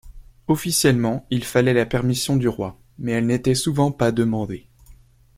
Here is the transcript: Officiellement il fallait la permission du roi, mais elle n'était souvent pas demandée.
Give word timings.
Officiellement 0.47 1.27
il 1.29 1.43
fallait 1.43 1.75
la 1.75 1.85
permission 1.85 2.35
du 2.35 2.47
roi, 2.47 2.75
mais 2.97 3.11
elle 3.11 3.27
n'était 3.27 3.53
souvent 3.53 3.91
pas 3.91 4.11
demandée. 4.11 4.65